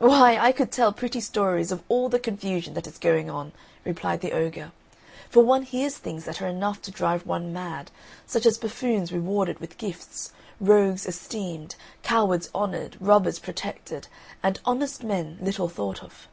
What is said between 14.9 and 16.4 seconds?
men little thought of.